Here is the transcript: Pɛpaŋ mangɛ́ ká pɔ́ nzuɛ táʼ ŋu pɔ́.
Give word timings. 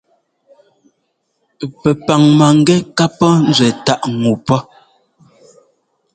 Pɛpaŋ 1.81 2.21
mangɛ́ 2.39 2.77
ká 2.97 3.05
pɔ́ 3.17 3.31
nzuɛ 3.47 3.69
táʼ 3.85 3.99
ŋu 4.21 4.33
pɔ́. 4.45 4.59